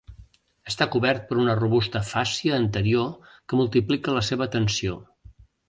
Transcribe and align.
Està 0.69 0.87
cobert 0.95 1.27
per 1.27 1.37
una 1.43 1.55
robusta 1.59 2.01
fàscia 2.09 2.57
anterior 2.63 3.31
que 3.45 3.63
multiplica 3.63 4.19
la 4.19 4.27
seva 4.33 4.51
tensió. 4.59 5.01